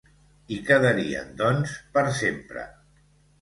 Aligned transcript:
Hi 0.53 0.55
quedarien 0.69 1.29
doncs 1.43 1.75
per 1.99 2.05
sempre. 2.23 2.65